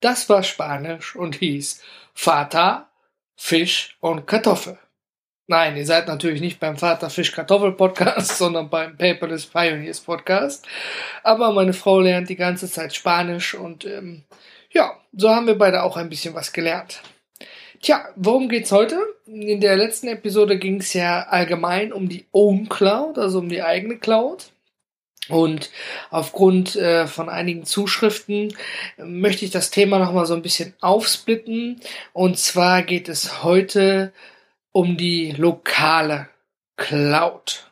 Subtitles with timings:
[0.00, 1.82] Das war Spanisch und hieß
[2.12, 2.88] Vater,
[3.36, 4.78] Fisch und Kartoffel.
[5.48, 10.66] Nein, ihr seid natürlich nicht beim Vater Fisch Kartoffel Podcast, sondern beim Paperless Pioneers Podcast.
[11.22, 14.24] Aber meine Frau lernt die ganze Zeit Spanisch und ähm,
[14.70, 17.00] ja, so haben wir beide auch ein bisschen was gelernt.
[17.80, 18.98] Tja, worum geht's heute?
[19.26, 23.62] In der letzten Episode ging es ja allgemein um die Own Cloud, also um die
[23.62, 24.50] eigene Cloud.
[25.28, 25.70] Und
[26.10, 28.54] aufgrund äh, von einigen Zuschriften
[28.96, 31.80] möchte ich das Thema nochmal so ein bisschen aufsplitten.
[32.12, 34.12] Und zwar geht es heute
[34.72, 36.28] um die lokale
[36.76, 37.70] Cloud.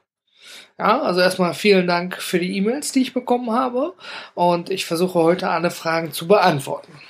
[0.79, 3.95] Ja, also erstmal vielen Dank für die E-Mails, die ich bekommen habe.
[4.35, 7.01] Und ich versuche heute alle Fragen zu beantworten.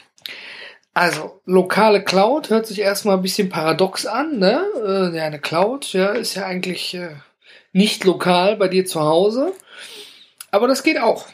[0.92, 4.64] Also, lokale Cloud hört sich erstmal ein bisschen paradox an, ne?
[4.86, 7.16] Äh, ja, eine Cloud, ja, ist ja eigentlich äh,
[7.72, 9.52] nicht lokal bei dir zu Hause.
[10.54, 11.26] Aber das geht auch.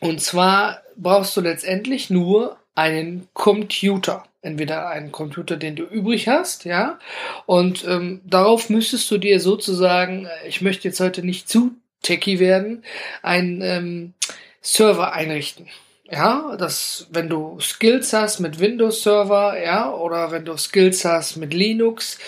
[0.00, 4.24] Und zwar brauchst du letztendlich nur einen Computer.
[4.42, 6.98] Entweder einen Computer, den du übrig hast, ja.
[7.46, 12.40] Und ähm, darauf müsstest du dir sozusagen, äh, ich möchte jetzt heute nicht zu techy
[12.40, 12.82] werden,
[13.22, 14.14] einen ähm,
[14.60, 15.68] Server einrichten.
[16.08, 21.36] Ja, dass wenn du Skills hast mit Windows Server, ja, oder wenn du Skills hast
[21.36, 22.18] mit Linux,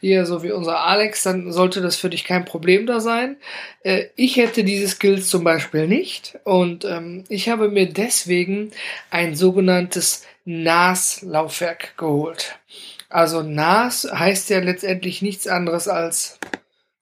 [0.00, 3.36] hier so wie unser Alex, dann sollte das für dich kein Problem da sein.
[3.82, 8.70] Äh, ich hätte diese Skills zum Beispiel nicht und ähm, ich habe mir deswegen
[9.10, 12.56] ein sogenanntes NAS-Laufwerk geholt.
[13.08, 16.38] Also NAS heißt ja letztendlich nichts anderes als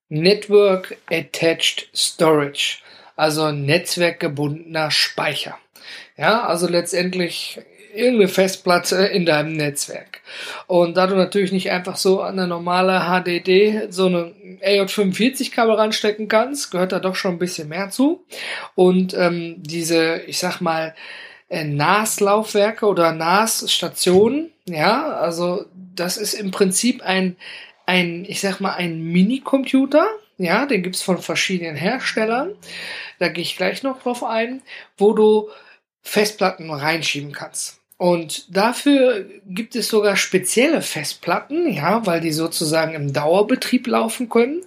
[0.08, 2.78] Network Attached Storage,
[3.16, 5.58] also netzwerkgebundener Speicher.
[6.16, 7.60] Ja, also letztendlich
[7.94, 10.20] irgendeine Festplatte in deinem Netzwerk.
[10.66, 16.28] Und da du natürlich nicht einfach so an eine normale HDD so eine AJ45-Kabel ranstecken
[16.28, 18.24] kannst, gehört da doch schon ein bisschen mehr zu.
[18.74, 20.94] Und ähm, diese, ich sag mal,
[21.48, 27.36] äh, NAS-Laufwerke oder NAS-Stationen, ja, also das ist im Prinzip ein,
[27.84, 30.06] ein, ich sag mal, ein Minicomputer,
[30.38, 32.54] ja, den gibt's von verschiedenen Herstellern.
[33.18, 34.62] Da gehe ich gleich noch drauf ein,
[34.96, 35.50] wo du
[36.02, 37.78] Festplatten reinschieben kannst.
[38.02, 44.60] Und dafür gibt es sogar spezielle Festplatten, ja, weil die sozusagen im Dauerbetrieb laufen können.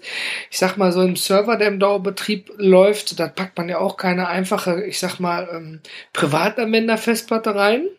[0.50, 3.97] Ich sag mal, so im Server, der im Dauerbetrieb läuft, da packt man ja auch
[3.97, 5.81] keine einfache, ich sag mal, ähm,
[6.13, 7.90] Privatanwender-Festplatte rein.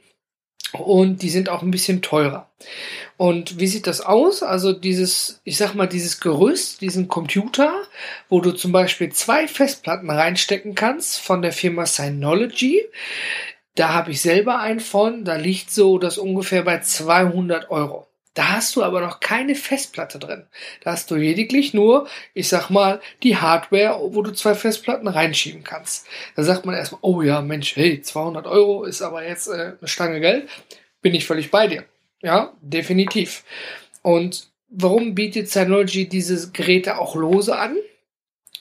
[0.72, 2.50] Und die sind auch ein bisschen teurer.
[3.17, 4.43] Und wie sieht das aus?
[4.43, 7.83] Also dieses, ich sag mal, dieses Gerüst, diesen Computer,
[8.28, 12.84] wo du zum Beispiel zwei Festplatten reinstecken kannst von der Firma Synology.
[13.75, 18.06] Da habe ich selber einen von, da liegt so das ungefähr bei 200 Euro.
[18.37, 20.45] Da hast du aber noch keine Festplatte drin.
[20.83, 25.65] Da hast du lediglich nur, ich sag mal, die Hardware, wo du zwei Festplatten reinschieben
[25.65, 26.07] kannst.
[26.35, 29.89] Da sagt man erstmal, oh ja, Mensch, hey, 200 Euro ist aber jetzt äh, eine
[29.89, 30.51] Stange Geld.
[31.01, 31.85] Bin ich völlig bei dir.
[32.21, 33.43] Ja, definitiv.
[34.03, 37.79] Und warum bietet Synology diese Geräte auch lose an?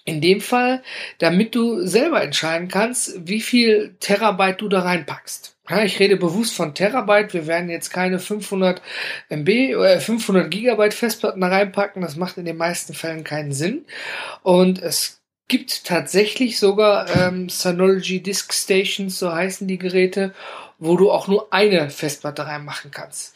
[0.05, 0.83] In dem Fall,
[1.17, 5.54] damit du selber entscheiden kannst, wie viel Terabyte du da reinpackst.
[5.67, 7.33] Ja, ich rede bewusst von Terabyte.
[7.33, 8.81] Wir werden jetzt keine 500
[9.29, 12.03] MB oder 500 Gigabyte Festplatten da reinpacken.
[12.03, 13.85] Das macht in den meisten Fällen keinen Sinn.
[14.43, 20.33] Und es gibt tatsächlich sogar ähm, Synology Disk Stations, so heißen die Geräte,
[20.77, 23.35] wo du auch nur eine Festplatte reinmachen kannst.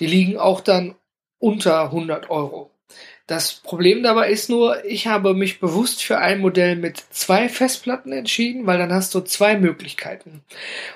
[0.00, 0.96] Die liegen auch dann
[1.38, 2.70] unter 100 Euro.
[3.30, 8.10] Das Problem dabei ist nur, ich habe mich bewusst für ein Modell mit zwei Festplatten
[8.10, 10.42] entschieden, weil dann hast du zwei Möglichkeiten.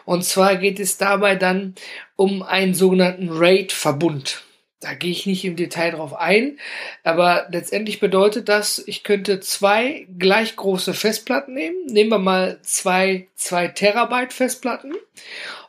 [0.05, 1.77] Und zwar geht es dabei dann
[2.17, 4.43] um einen sogenannten RAID-Verbund.
[4.81, 6.59] Da gehe ich nicht im Detail drauf ein,
[7.05, 11.87] aber letztendlich bedeutet das, ich könnte zwei gleich große Festplatten nehmen.
[11.87, 14.93] Nehmen wir mal zwei, zwei Terabyte Festplatten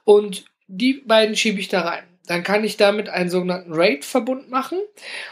[0.03, 2.06] und die beiden schiebe ich da rein.
[2.25, 4.79] Dann kann ich damit einen sogenannten RAID-Verbund machen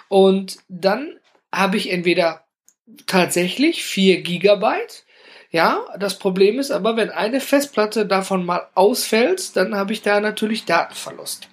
[0.10, 1.18] und dann
[1.54, 2.46] habe ich entweder
[3.08, 5.06] tatsächlich 4 Gigabyte,
[5.56, 10.20] Ja, das Problem ist aber, wenn eine Festplatte davon mal ausfällt, dann habe ich da
[10.20, 11.48] natürlich Datenverlust.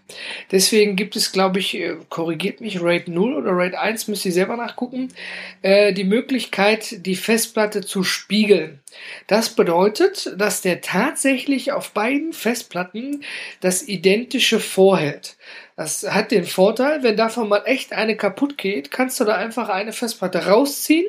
[0.51, 4.33] Deswegen gibt es, glaube ich, äh, korrigiert mich, RAID 0 oder RAID 1, müsst ihr
[4.33, 5.13] selber nachgucken,
[5.61, 8.81] äh, die Möglichkeit, die Festplatte zu spiegeln.
[9.27, 13.23] Das bedeutet, dass der tatsächlich auf beiden Festplatten
[13.61, 15.37] das Identische vorhält.
[15.81, 19.71] Das hat den Vorteil, wenn davon mal echt eine kaputt geht, kannst du da einfach
[19.71, 21.07] eine Festplatte rausziehen,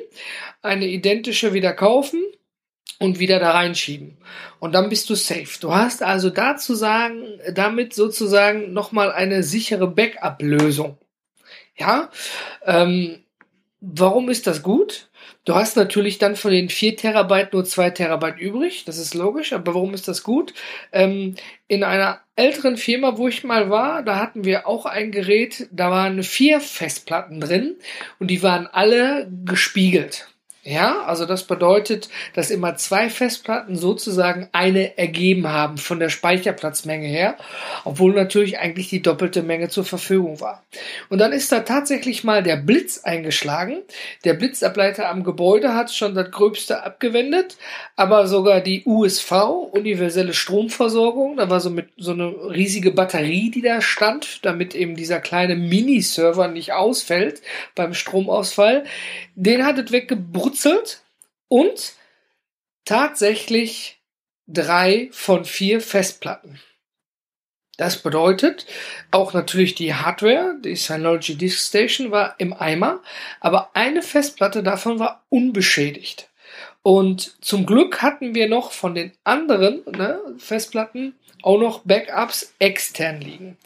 [0.62, 2.24] eine identische wieder kaufen
[2.98, 4.16] und wieder da reinschieben.
[4.60, 5.60] Und dann bist du safe.
[5.60, 10.96] Du hast also dazu sagen, damit sozusagen nochmal eine sichere Backup-Lösung.
[11.76, 12.10] Ja,
[12.64, 13.22] ähm,
[13.82, 15.10] warum ist das gut?
[15.44, 19.52] Du hast natürlich dann von den 4 Terabyte nur 2 Terabyte übrig, das ist logisch,
[19.52, 20.54] aber warum ist das gut?
[20.92, 21.34] Ähm,
[21.66, 25.90] in einer älteren Firma, wo ich mal war, da hatten wir auch ein Gerät, da
[25.90, 27.76] waren vier Festplatten drin
[28.20, 30.31] und die waren alle gespiegelt.
[30.64, 37.08] Ja, also das bedeutet, dass immer zwei Festplatten sozusagen eine ergeben haben von der Speicherplatzmenge
[37.08, 37.36] her,
[37.84, 40.62] obwohl natürlich eigentlich die doppelte Menge zur Verfügung war.
[41.08, 43.78] Und dann ist da tatsächlich mal der Blitz eingeschlagen.
[44.24, 47.56] Der Blitzableiter am Gebäude hat schon das Gröbste abgewendet,
[47.96, 49.32] aber sogar die USV,
[49.72, 54.94] universelle Stromversorgung, da war so mit so eine riesige Batterie, die da stand, damit eben
[54.94, 57.42] dieser kleine Mini-Server nicht ausfällt
[57.74, 58.84] beim Stromausfall,
[59.34, 61.02] den hat es weggebrüht gebrutzelt
[61.48, 61.94] und
[62.84, 64.00] tatsächlich
[64.46, 66.60] drei von vier Festplatten.
[67.78, 68.66] Das bedeutet,
[69.10, 73.00] auch natürlich die Hardware, die Synology Disk Station war im Eimer,
[73.40, 76.28] aber eine Festplatte davon war unbeschädigt.
[76.82, 83.20] Und zum Glück hatten wir noch von den anderen ne, Festplatten auch noch Backups extern
[83.20, 83.56] liegen.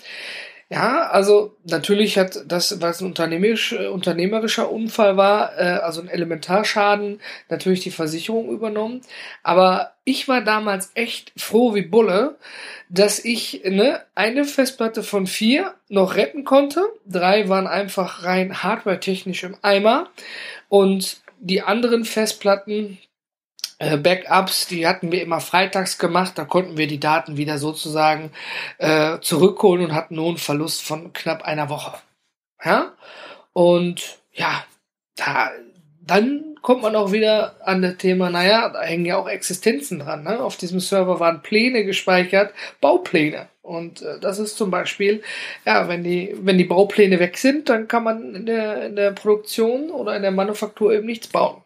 [0.69, 7.21] Ja, also natürlich hat das, was ein unternehmerisch, unternehmerischer Unfall war, äh, also ein Elementarschaden,
[7.49, 9.01] natürlich die Versicherung übernommen.
[9.45, 12.37] Aber ich war damals echt froh wie Bulle,
[12.89, 16.83] dass ich ne, eine Festplatte von vier noch retten konnte.
[17.07, 20.09] Drei waren einfach rein hardware-technisch im Eimer.
[20.69, 22.97] Und die anderen Festplatten, äh,
[23.79, 28.31] Backups, die hatten wir immer freitags gemacht, da konnten wir die Daten wieder sozusagen
[28.79, 31.99] äh, zurückholen und hatten nur einen Verlust von knapp einer Woche.
[32.65, 32.95] Ja?
[33.53, 34.65] Und ja,
[35.17, 35.51] da,
[36.01, 40.25] dann kommt man auch wieder an das Thema, naja, da hängen ja auch Existenzen dran.
[40.25, 40.43] Ne?
[40.43, 43.49] Auf diesem Server waren Pläne gespeichert, Baupläne.
[43.63, 45.23] Und äh, das ist zum Beispiel,
[45.65, 49.11] ja, wenn die, wenn die Baupläne weg sind, dann kann man in der, in der
[49.11, 51.63] Produktion oder in der Manufaktur eben nichts bauen.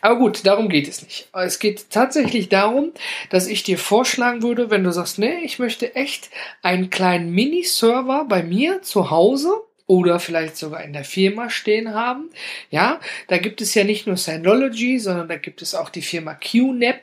[0.00, 1.28] Aber gut, darum geht es nicht.
[1.32, 2.92] Es geht tatsächlich darum,
[3.30, 6.30] dass ich dir vorschlagen würde, wenn du sagst, nee, ich möchte echt
[6.62, 9.52] einen kleinen Mini-Server bei mir zu Hause
[9.90, 12.30] oder vielleicht sogar in der Firma stehen haben.
[12.70, 16.34] Ja, da gibt es ja nicht nur Synology, sondern da gibt es auch die Firma
[16.34, 17.00] QNAP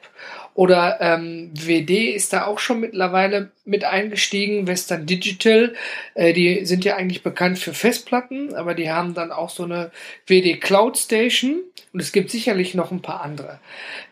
[0.58, 4.66] oder ähm, WD ist da auch schon mittlerweile mit eingestiegen.
[4.66, 5.76] Western Digital,
[6.16, 9.92] äh, die sind ja eigentlich bekannt für Festplatten, aber die haben dann auch so eine
[10.26, 11.60] WD Cloud Station
[11.94, 13.60] und es gibt sicherlich noch ein paar andere.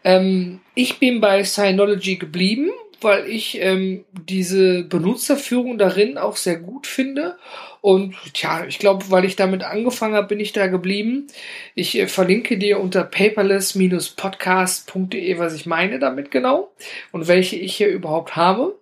[0.04, 2.70] Ähm, ich bin bei Synology geblieben,
[3.06, 7.38] weil ich ähm, diese Benutzerführung darin auch sehr gut finde.
[7.80, 11.28] Und tja, ich glaube, weil ich damit angefangen habe, bin ich da geblieben.
[11.76, 16.72] Ich äh, verlinke dir unter paperless-podcast.de, was ich meine damit genau
[17.12, 18.80] und welche ich hier überhaupt habe.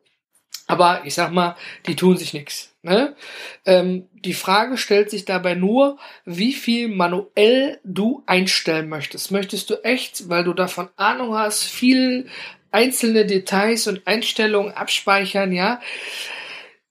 [0.66, 2.74] Aber ich sag mal, die tun sich nichts.
[2.82, 3.18] Ne?
[3.66, 9.32] Ähm, die Frage stellt sich dabei nur, wie viel manuell du einstellen möchtest.
[9.32, 12.30] Möchtest du echt, weil du davon Ahnung hast, viel
[12.74, 15.80] einzelne Details und Einstellungen abspeichern, ja?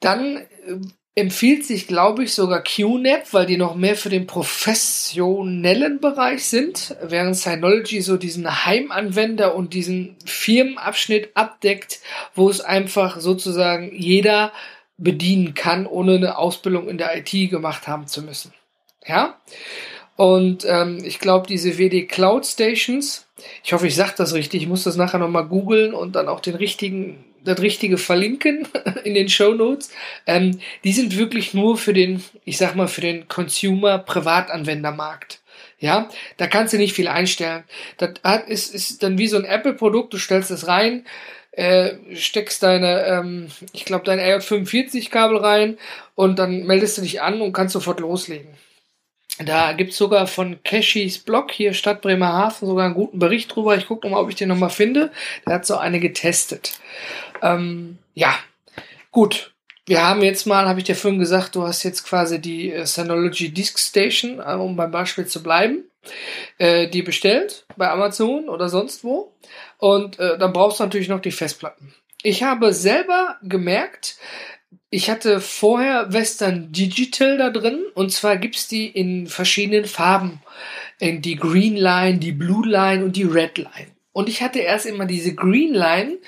[0.00, 0.46] Dann äh,
[1.14, 6.96] empfiehlt sich, glaube ich, sogar QNAP, weil die noch mehr für den professionellen Bereich sind,
[7.02, 12.00] während Synology so diesen Heimanwender und diesen Firmenabschnitt abdeckt,
[12.34, 14.52] wo es einfach sozusagen jeder
[14.96, 18.54] bedienen kann, ohne eine Ausbildung in der IT gemacht haben zu müssen.
[19.06, 19.38] Ja?
[20.16, 23.26] Und ähm, ich glaube, diese WD Cloud Stations,
[23.64, 26.40] ich hoffe, ich sage das richtig, ich muss das nachher nochmal googeln und dann auch
[26.40, 28.68] den richtigen, das Richtige verlinken
[29.04, 29.90] in den Show Notes.
[30.26, 35.40] Ähm, die sind wirklich nur für den, ich sag mal, für den Consumer-Privatanwendermarkt.
[35.78, 37.64] Ja, da kannst du nicht viel einstellen.
[37.98, 38.12] Das
[38.46, 41.04] ist, ist dann wie so ein Apple-Produkt, du stellst es rein,
[41.52, 45.78] äh, steckst deine, ähm, ich glaube, dein RJ45-Kabel rein
[46.14, 48.48] und dann meldest du dich an und kannst sofort loslegen.
[49.38, 53.76] Da gibt's sogar von Cashys Blog hier Stadt Bremerhaven sogar einen guten Bericht drüber.
[53.76, 55.10] Ich gucke nochmal, ob ich den nochmal finde.
[55.46, 56.78] Der hat so eine getestet.
[57.40, 58.34] Ähm, ja,
[59.10, 59.52] gut.
[59.86, 62.86] Wir haben jetzt mal, habe ich dir vorhin gesagt, du hast jetzt quasi die äh,
[62.86, 65.84] Synology Disk Station, äh, um beim Beispiel zu bleiben.
[66.58, 69.32] äh, die bestellt bei Amazon oder sonst wo.
[69.78, 71.94] Und äh, dann brauchst du natürlich noch die Festplatten.
[72.22, 74.16] Ich habe selber gemerkt,
[74.90, 80.42] ich hatte vorher Western Digital da drin und zwar gibt's die in verschiedenen Farben.
[80.98, 83.88] In die Green Line, die Blue Line und die Red Line.
[84.12, 86.18] Und ich hatte erst immer diese Green Line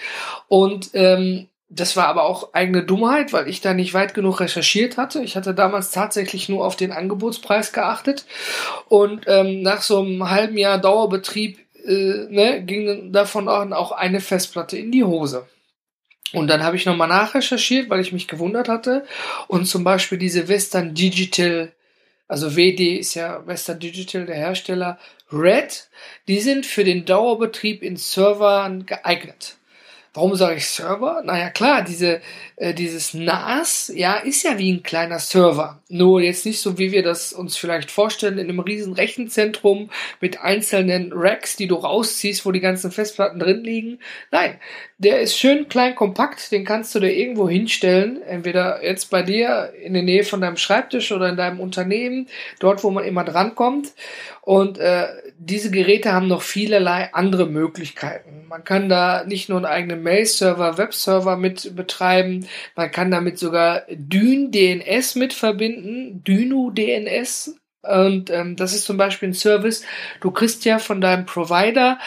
[0.49, 4.97] und ähm, das war aber auch eigene Dummheit, weil ich da nicht weit genug recherchiert
[4.97, 5.23] hatte.
[5.23, 8.27] Ich hatte damals tatsächlich nur auf den Angebotspreis geachtet
[8.89, 14.79] und ähm, nach so einem halben Jahr Dauerbetrieb äh, ne, ging davon auch eine Festplatte
[14.79, 15.47] in die Hose.
[16.35, 19.05] Und dann habe ich nochmal nachrecherchiert, weil ich mich gewundert hatte.
[19.49, 21.73] Und zum Beispiel diese Western Digital,
[22.29, 24.99] also WD ist ja Western Digital, der Hersteller,
[25.33, 25.89] Red,
[26.29, 29.57] die sind für den Dauerbetrieb in Servern geeignet.
[30.17, 31.23] Warum sage ich Server?
[31.25, 32.21] Naja, klar, diese,
[32.55, 35.83] äh, dieses NAS, ja, ist ja wie ein kleiner Server.
[35.89, 39.91] Nur jetzt nicht so, wie wir das uns vielleicht vorstellen, in einem riesen Rechenzentrum
[40.21, 43.99] mit einzelnen Racks, die du rausziehst, wo die ganzen Festplatten drin liegen.
[44.31, 44.61] Nein,
[44.99, 48.23] der ist schön klein, kompakt, den kannst du dir irgendwo hinstellen.
[48.23, 52.29] Entweder jetzt bei dir in der Nähe von deinem Schreibtisch oder in deinem Unternehmen,
[52.61, 53.93] dort, wo man immer drankommt.
[54.45, 55.07] Und äh,
[55.39, 58.45] diese Geräte haben noch vielerlei andere Möglichkeiten.
[58.47, 62.47] Man kann da nicht nur einen eigenen Mail-Server, Web-Server mit betreiben,
[62.77, 67.57] man kann damit sogar Dyn DNS mit verbinden, Dyno DNS.
[67.81, 69.83] Und ähm, das ist zum Beispiel ein Service.
[70.21, 71.99] Du kriegst ja von deinem Provider,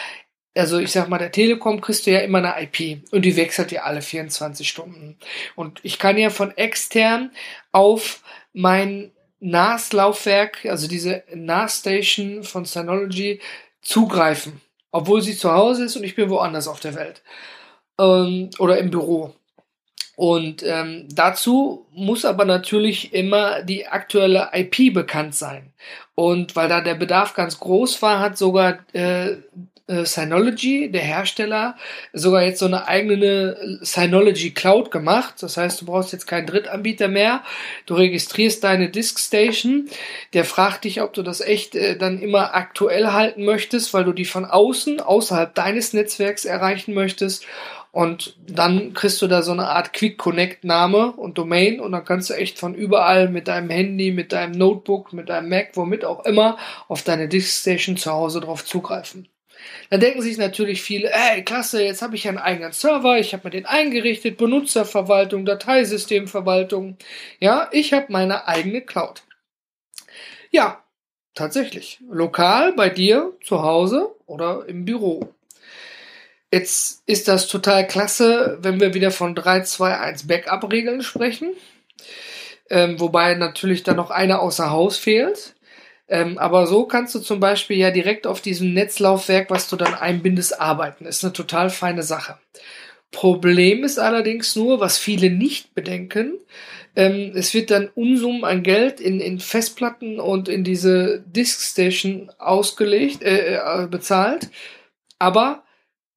[0.56, 3.72] also ich sag mal, der Telekom kriegst du ja immer eine IP und die wechselt
[3.72, 5.16] ja alle 24 Stunden.
[5.56, 7.32] Und ich kann ja von extern
[7.72, 13.40] auf mein NAS-Laufwerk, also diese NAS-Station von Synology,
[13.82, 14.60] zugreifen.
[14.90, 17.22] Obwohl sie zu Hause ist und ich bin woanders auf der Welt.
[17.98, 19.34] Ähm, oder im Büro.
[20.18, 25.72] Und ähm, dazu muss aber natürlich immer die aktuelle IP bekannt sein.
[26.16, 29.36] Und weil da der Bedarf ganz groß war, hat sogar äh,
[29.86, 31.76] äh, Synology, der Hersteller,
[32.12, 35.34] sogar jetzt so eine eigene Synology Cloud gemacht.
[35.40, 37.44] Das heißt, du brauchst jetzt keinen Drittanbieter mehr.
[37.86, 39.88] Du registrierst deine Disk Station.
[40.34, 44.12] Der fragt dich, ob du das echt äh, dann immer aktuell halten möchtest, weil du
[44.12, 47.46] die von außen, außerhalb deines Netzwerks erreichen möchtest.
[47.90, 52.04] Und dann kriegst du da so eine Art Quick Connect Name und Domain und dann
[52.04, 56.04] kannst du echt von überall mit deinem Handy, mit deinem Notebook, mit deinem Mac, womit
[56.04, 59.28] auch immer, auf deine Disk Station zu Hause drauf zugreifen.
[59.90, 63.48] Dann denken sich natürlich viele, ey, klasse, jetzt habe ich einen eigenen Server, ich habe
[63.48, 66.96] mir den eingerichtet, Benutzerverwaltung, Dateisystemverwaltung.
[67.40, 69.22] Ja, ich habe meine eigene Cloud.
[70.50, 70.84] Ja,
[71.34, 71.98] tatsächlich.
[72.08, 75.34] Lokal bei dir zu Hause oder im Büro.
[76.50, 81.52] Jetzt ist das total klasse, wenn wir wieder von 3, 2, 1 Backup-Regeln sprechen.
[82.70, 85.54] Ähm, wobei natürlich dann noch eine außer Haus fehlt.
[86.08, 89.94] Ähm, aber so kannst du zum Beispiel ja direkt auf diesem Netzlaufwerk, was du dann
[89.94, 91.04] einbindest, arbeiten.
[91.04, 92.38] Ist eine total feine Sache.
[93.10, 96.38] Problem ist allerdings nur, was viele nicht bedenken,
[96.96, 102.30] ähm, es wird dann Unsummen an Geld in, in Festplatten und in diese Disk Station
[102.38, 104.50] ausgelegt, äh, äh bezahlt,
[105.18, 105.62] aber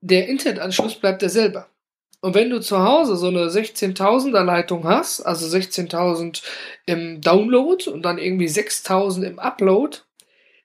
[0.01, 1.67] der Internetanschluss bleibt derselbe.
[2.22, 6.43] Und wenn du zu Hause so eine 16.000er Leitung hast, also 16.000
[6.86, 9.98] im Download und dann irgendwie 6.000 im Upload,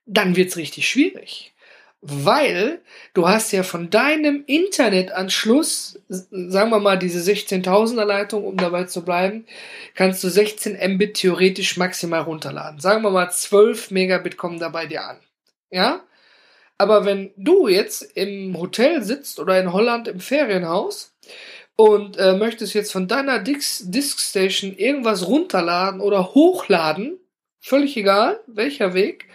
[0.04, 1.54] dann wird's richtig schwierig.
[2.02, 2.82] Weil
[3.14, 9.02] du hast ja von deinem Internetanschluss, sagen wir mal diese 16.000er Leitung, um dabei zu
[9.02, 9.46] bleiben,
[9.94, 12.80] kannst du 16 Mbit theoretisch maximal runterladen.
[12.80, 15.16] Sagen wir mal 12 Megabit kommen dabei dir an.
[15.70, 16.02] Ja?
[16.78, 21.14] Aber wenn du jetzt im Hotel sitzt oder in Holland im Ferienhaus
[21.75, 27.18] und äh, möchtest jetzt von deiner Disk Station irgendwas runterladen oder hochladen,
[27.61, 29.28] völlig egal, welcher Weg,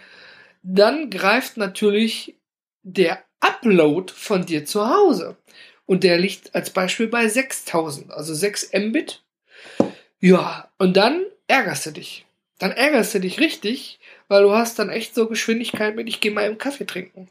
[0.62, 2.36] dann greift natürlich
[2.82, 5.36] der Upload von dir zu Hause.
[5.84, 9.22] Und der liegt als Beispiel bei 6000, also 6 Mbit.
[10.20, 12.24] Ja, und dann ärgerst du dich.
[12.58, 16.30] Dann ärgerst du dich richtig, weil du hast dann echt so Geschwindigkeit mit, ich gehe
[16.30, 17.28] mal im Kaffee trinken.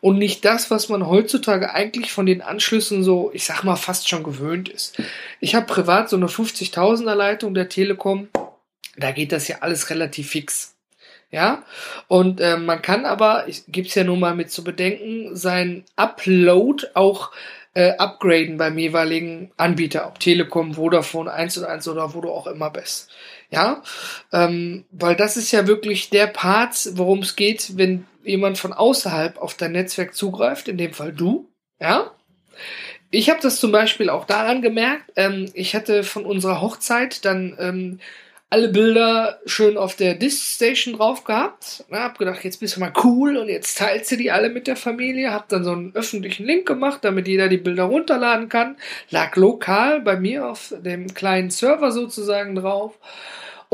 [0.00, 4.08] Und nicht das, was man heutzutage eigentlich von den Anschlüssen so, ich sag mal, fast
[4.08, 5.00] schon gewöhnt ist.
[5.40, 8.28] Ich habe privat so eine 50.000er Leitung der Telekom,
[8.96, 10.74] da geht das ja alles relativ fix.
[11.30, 11.64] Ja,
[12.06, 16.86] und äh, man kann aber, ich gibt's ja nun mal mit zu bedenken, sein Upload
[16.94, 17.32] auch
[17.74, 22.46] äh, upgraden beim jeweiligen Anbieter, ob Telekom, Vodafone, 1 und 1 oder wo du auch
[22.46, 23.10] immer bist.
[23.54, 23.82] Ja,
[24.32, 29.38] ähm, weil das ist ja wirklich der Part, worum es geht, wenn jemand von außerhalb
[29.38, 31.48] auf dein Netzwerk zugreift, in dem Fall du.
[31.80, 32.12] Ja,
[33.10, 35.12] ich habe das zum Beispiel auch daran gemerkt.
[35.16, 38.00] Ähm, ich hatte von unserer Hochzeit dann ähm,
[38.50, 41.84] alle Bilder schön auf der Disk-Station drauf gehabt.
[41.90, 44.66] Na, hab gedacht, jetzt bist du mal cool und jetzt teilst du die alle mit
[44.66, 45.32] der Familie.
[45.32, 48.76] Hab dann so einen öffentlichen Link gemacht, damit jeder die Bilder runterladen kann.
[49.10, 52.98] Lag lokal bei mir auf dem kleinen Server sozusagen drauf.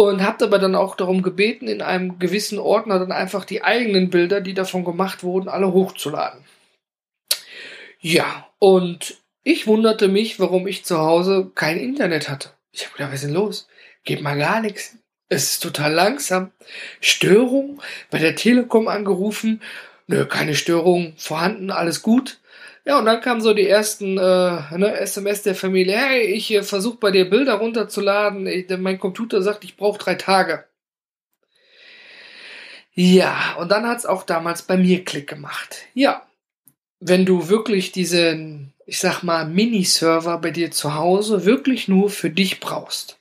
[0.01, 4.09] Und habt aber dann auch darum gebeten, in einem gewissen Ordner dann einfach die eigenen
[4.09, 6.43] Bilder, die davon gemacht wurden, alle hochzuladen.
[8.01, 12.49] Ja, und ich wunderte mich, warum ich zu Hause kein Internet hatte.
[12.73, 13.69] Ich habe gedacht, was ist denn los?
[14.05, 14.97] Geht mal gar nichts.
[15.29, 16.51] Es ist total langsam.
[17.03, 17.83] Störung?
[18.11, 19.61] Bei der Telekom angerufen.
[20.07, 22.41] Nö, keine Störung vorhanden, alles gut.
[22.85, 25.97] Ja, und dann kamen so die ersten äh, ne, SMS der Familie.
[25.97, 28.47] Hey, ich äh, versuche bei dir Bilder runterzuladen.
[28.47, 30.65] Ich, mein Computer sagt, ich brauche drei Tage.
[32.93, 35.77] Ja, und dann hat's auch damals bei mir Klick gemacht.
[35.95, 36.27] Ja,
[37.01, 42.31] wenn du wirklich diesen, ich sag mal, Mini-Server bei dir zu Hause wirklich nur für
[42.31, 43.19] dich brauchst,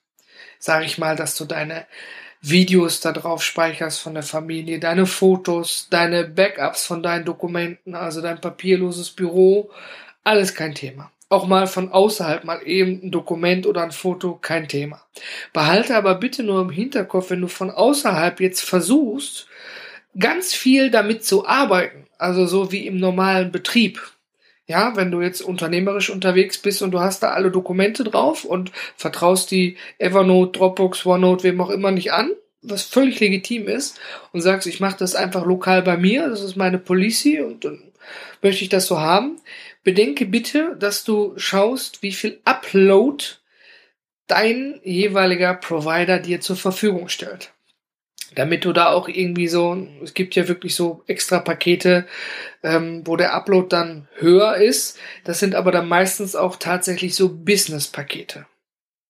[0.60, 1.86] sage ich mal, dass du deine
[2.42, 8.22] Videos da drauf speicherst von der Familie, deine Fotos, deine Backups von deinen Dokumenten, also
[8.22, 9.72] dein papierloses Büro,
[10.24, 11.12] alles kein Thema.
[11.28, 15.02] Auch mal von außerhalb mal eben ein Dokument oder ein Foto, kein Thema.
[15.54, 19.48] Behalte aber bitte nur im Hinterkopf, wenn du von außerhalb jetzt versuchst,
[20.18, 24.02] ganz viel damit zu arbeiten, also so wie im normalen Betrieb,
[24.70, 28.72] ja, wenn du jetzt unternehmerisch unterwegs bist und du hast da alle Dokumente drauf und
[28.96, 32.30] vertraust die Evernote, Dropbox, OneNote, wem auch immer nicht an,
[32.62, 34.00] was völlig legitim ist,
[34.32, 37.82] und sagst, ich mache das einfach lokal bei mir, das ist meine Policy und dann
[38.44, 39.42] möchte ich das so haben.
[39.84, 43.24] Bedenke bitte, dass du schaust, wie viel Upload
[44.28, 47.52] dein jeweiliger Provider dir zur Verfügung stellt
[48.36, 52.06] damit du da auch irgendwie so, es gibt ja wirklich so extra Pakete,
[52.64, 54.98] ähm, wo der Upload dann höher ist.
[55.24, 58.46] Das sind aber dann meistens auch tatsächlich so Business-Pakete.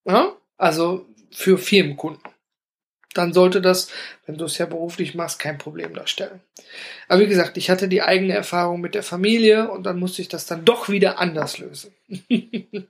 [0.04, 0.32] Ja?
[0.56, 2.22] Also für Firmenkunden.
[3.14, 3.88] Dann sollte das,
[4.26, 6.40] wenn du es ja beruflich machst, kein Problem darstellen.
[7.08, 10.28] Aber wie gesagt, ich hatte die eigene Erfahrung mit der Familie und dann musste ich
[10.28, 11.92] das dann doch wieder anders lösen.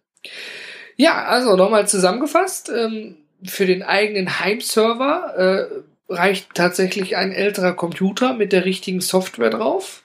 [0.97, 2.69] ja, also nochmal zusammengefasst.
[2.69, 5.35] Ähm, für den eigenen Heimserver
[5.71, 10.03] äh, reicht tatsächlich ein älterer Computer mit der richtigen Software drauf.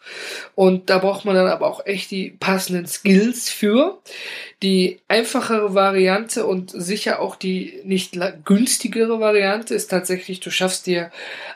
[0.54, 4.00] Und da braucht man dann aber auch echt die passenden Skills für.
[4.62, 11.12] Die einfachere Variante und sicher auch die nicht günstigere Variante ist tatsächlich, du schaffst dir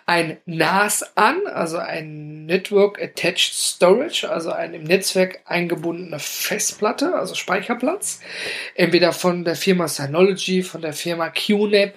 [0.05, 7.35] ein NAS an, also ein Network Attached Storage, also eine im Netzwerk eingebundene Festplatte, also
[7.35, 8.19] Speicherplatz.
[8.73, 11.93] Entweder von der Firma Synology, von der Firma QNAP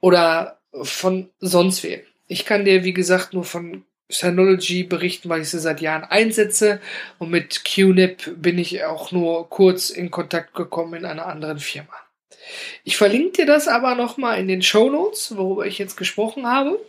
[0.00, 2.00] oder von sonst wem.
[2.28, 6.80] Ich kann dir, wie gesagt, nur von Synology berichten, weil ich sie seit Jahren einsetze.
[7.18, 11.94] Und mit QNIP bin ich auch nur kurz in Kontakt gekommen in einer anderen Firma.
[12.84, 16.80] Ich verlinke dir das aber nochmal in den Show Notes, worüber ich jetzt gesprochen habe.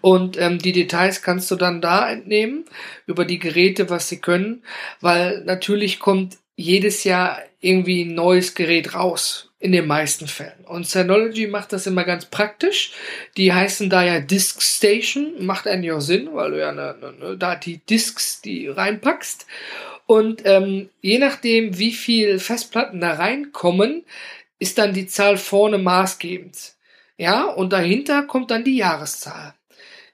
[0.00, 2.66] Und ähm, die Details kannst du dann da entnehmen
[3.06, 4.62] über die Geräte, was sie können,
[5.00, 9.45] weil natürlich kommt jedes Jahr irgendwie ein neues Gerät raus.
[9.66, 10.64] In den meisten Fällen.
[10.66, 12.92] Und Synology macht das immer ganz praktisch.
[13.36, 15.44] Die heißen da ja Disk Station.
[15.44, 19.44] Macht eigentlich auch Sinn, weil du ja ne, ne, ne, da die Disks die reinpackst.
[20.06, 24.04] Und ähm, je nachdem, wie viel Festplatten da reinkommen,
[24.60, 26.74] ist dann die Zahl vorne maßgebend.
[27.18, 29.52] Ja, und dahinter kommt dann die Jahreszahl.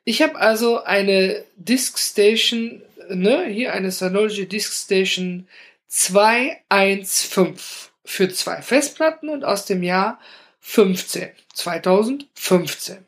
[0.04, 5.46] Ich habe also eine Disk Station, ne, hier eine Synology Disk Station
[5.88, 10.18] 215 für zwei Festplatten und aus dem Jahr
[10.60, 13.04] 15, 2015.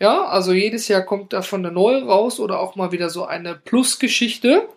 [0.00, 3.56] Ja, also jedes Jahr kommt davon eine neue raus oder auch mal wieder so eine
[3.56, 4.68] Plusgeschichte.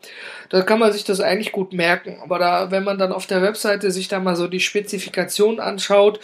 [0.50, 2.20] Da kann man sich das eigentlich gut merken.
[2.24, 6.20] Aber da, wenn man dann auf der Webseite sich da mal so die Spezifikation anschaut,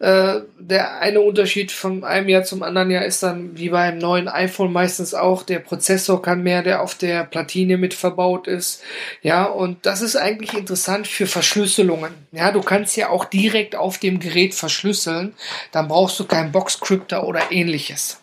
[0.00, 4.28] äh, der eine Unterschied von einem Jahr zum anderen Jahr ist dann, wie beim neuen
[4.28, 8.82] iPhone meistens auch, der Prozessor kann mehr, der auf der Platine mit verbaut ist.
[9.22, 12.12] Ja, und das ist eigentlich interessant für Verschlüsselungen.
[12.30, 15.34] Ja, du kannst ja auch direkt auf dem Gerät verschlüsseln.
[15.72, 18.20] Dann brauchst du keinen Boxcryptor oder ähnliches.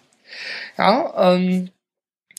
[0.78, 1.72] Ja, ähm,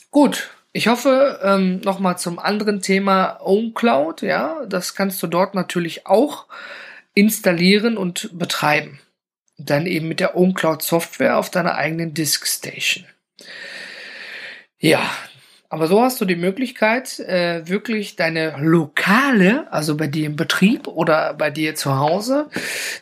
[0.09, 0.49] gut.
[0.73, 6.45] Ich hoffe, ähm, nochmal zum anderen Thema OwnCloud, ja, das kannst du dort natürlich auch
[7.15, 8.99] installieren und betreiben
[9.57, 13.05] dann eben mit der OwnCloud Software auf deiner eigenen Disk Station.
[14.79, 15.09] Ja,
[15.69, 20.87] aber so hast du die Möglichkeit, äh, wirklich deine lokale, also bei dir im Betrieb
[20.87, 22.49] oder bei dir zu Hause,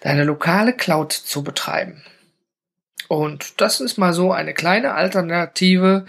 [0.02, 2.02] deine lokale Cloud zu betreiben.
[3.08, 6.06] Und das ist mal so eine kleine Alternative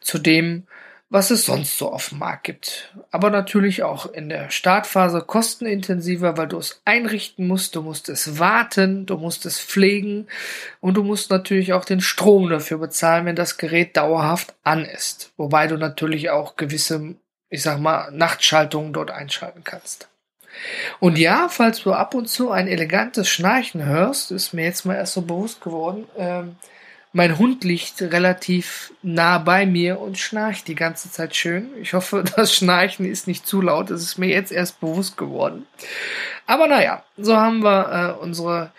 [0.00, 0.66] zu dem,
[1.10, 2.94] was es sonst so auf dem Markt gibt.
[3.10, 8.38] Aber natürlich auch in der Startphase kostenintensiver, weil du es einrichten musst, du musst es
[8.38, 10.26] warten, du musst es pflegen
[10.80, 15.32] und du musst natürlich auch den Strom dafür bezahlen, wenn das Gerät dauerhaft an ist.
[15.38, 17.14] Wobei du natürlich auch gewisse,
[17.48, 20.08] ich sag mal, Nachtschaltungen dort einschalten kannst.
[21.00, 24.96] Und ja, falls du ab und zu ein elegantes Schnarchen hörst, ist mir jetzt mal
[24.96, 26.56] erst so bewusst geworden, ähm,
[27.18, 31.68] mein Hund liegt relativ nah bei mir und schnarcht die ganze Zeit schön.
[31.82, 33.90] Ich hoffe, das Schnarchen ist nicht zu laut.
[33.90, 35.66] Das ist mir jetzt erst bewusst geworden.
[36.46, 38.70] Aber naja, so haben wir äh, unsere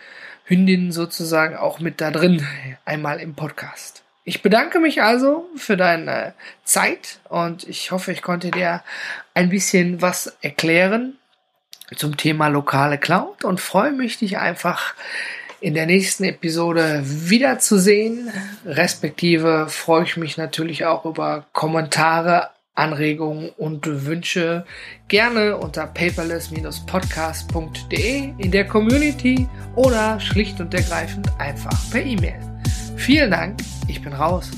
[0.45, 2.47] Hündin sozusagen auch mit da drin,
[2.85, 4.03] einmal im Podcast.
[4.23, 8.83] Ich bedanke mich also für deine Zeit und ich hoffe, ich konnte dir
[9.33, 11.17] ein bisschen was erklären
[11.93, 14.93] zum Thema lokale Cloud und freue mich, dich einfach
[15.61, 18.29] in der nächsten Episode wiederzusehen.
[18.65, 24.65] Respektive freue ich mich natürlich auch über Kommentare, Anregungen und Wünsche
[25.07, 32.39] gerne unter paperless-podcast.de in der Community oder schlicht und ergreifend einfach per E-Mail.
[32.95, 34.49] Vielen Dank, ich bin raus.